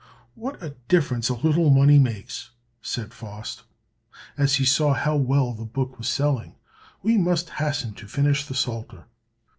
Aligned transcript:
"What 0.33 0.59
a 0.63 0.71
difference 0.87 1.29
a 1.29 1.35
little 1.35 1.69
money 1.69 1.99
makes!" 1.99 2.49
said 2.81 3.13
Faust, 3.13 3.61
as 4.35 4.55
he 4.55 4.65
saw 4.65 4.95
how 4.95 5.15
well 5.15 5.53
the 5.53 5.63
book 5.63 5.99
was 5.99 6.09
selling. 6.09 6.55
"We 7.03 7.19
must 7.19 7.51
hasten 7.61 7.93
to 7.93 8.07
finish 8.07 8.43
the 8.47 8.55
Psalter." 8.55 9.03